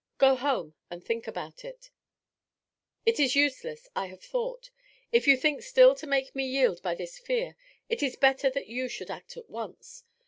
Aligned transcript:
Go 0.17 0.33
home 0.35 0.73
and 0.89 1.03
think 1.05 1.27
about 1.27 1.63
it.' 1.63 1.91
It 3.05 3.19
is 3.19 3.35
useless. 3.35 3.87
I 3.95 4.07
have 4.07 4.23
thought. 4.23 4.71
If 5.11 5.27
you 5.27 5.37
think 5.37 5.61
still 5.61 5.93
to 5.93 6.07
make 6.07 6.33
me 6.33 6.43
yield 6.47 6.81
by 6.81 6.95
this 6.95 7.19
fear, 7.19 7.55
it 7.87 8.01
is 8.01 8.15
better 8.15 8.49
that 8.49 8.65
you 8.65 8.87
should 8.89 9.11
act 9.11 9.37
at 9.37 9.47
once. 9.47 10.03